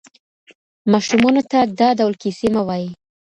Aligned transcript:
ماشومانو 0.91 1.41
ته 1.51 1.59
دا 1.79 1.89
ډول 1.99 2.13
کیسې 2.21 2.47
مه 2.55 2.61
وایئ. 2.67 2.87